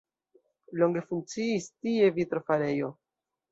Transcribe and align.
Longe 0.83 1.03
funkciis 1.11 1.69
tie 1.85 2.09
vitrofarejo. 2.19 2.93